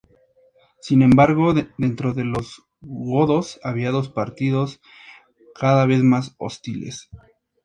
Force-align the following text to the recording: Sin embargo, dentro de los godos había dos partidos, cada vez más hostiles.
Sin 0.79 1.03
embargo, 1.03 1.53
dentro 1.77 2.15
de 2.15 2.23
los 2.25 2.63
godos 2.79 3.59
había 3.63 3.91
dos 3.91 4.09
partidos, 4.09 4.81
cada 5.53 5.85
vez 5.85 6.01
más 6.01 6.33
hostiles. 6.39 7.07